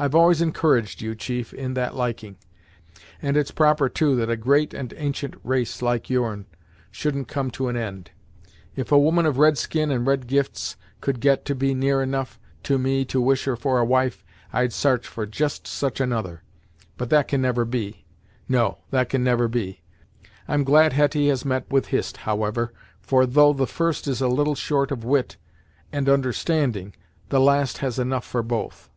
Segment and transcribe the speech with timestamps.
[0.00, 2.36] I've always encouraged you, chief, in that liking,
[3.20, 6.46] and it's proper, too, that a great and ancient race like your'n
[6.92, 8.12] shouldn't come to an end.
[8.76, 12.38] If a woman of red skin and red gifts could get to be near enough
[12.62, 16.44] to me to wish her for a wife, I'd s'arch for just such another,
[16.96, 18.04] but that can never be;
[18.48, 19.80] no, that can never be.
[20.46, 24.54] I'm glad Hetty has met with Hist, howsever, for though the first is a little
[24.54, 25.38] short of wit
[25.92, 26.94] and understanding,
[27.30, 28.90] the last has enough for both.